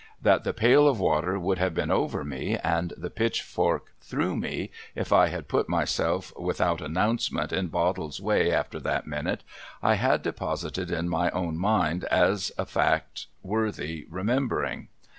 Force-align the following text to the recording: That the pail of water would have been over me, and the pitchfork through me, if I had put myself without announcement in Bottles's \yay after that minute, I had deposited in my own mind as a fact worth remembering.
That 0.19 0.43
the 0.43 0.51
pail 0.51 0.87
of 0.87 0.99
water 0.99 1.37
would 1.39 1.59
have 1.59 1.75
been 1.75 1.91
over 1.91 2.23
me, 2.25 2.57
and 2.57 2.91
the 2.97 3.11
pitchfork 3.11 3.91
through 4.01 4.35
me, 4.35 4.71
if 4.95 5.13
I 5.13 5.27
had 5.27 5.47
put 5.47 5.69
myself 5.69 6.35
without 6.35 6.81
announcement 6.81 7.53
in 7.53 7.67
Bottles's 7.67 8.19
\yay 8.19 8.51
after 8.51 8.79
that 8.79 9.05
minute, 9.05 9.43
I 9.83 9.93
had 9.93 10.23
deposited 10.23 10.89
in 10.89 11.07
my 11.07 11.29
own 11.29 11.55
mind 11.55 12.05
as 12.05 12.51
a 12.57 12.65
fact 12.65 13.27
worth 13.43 13.79
remembering. 14.09 14.87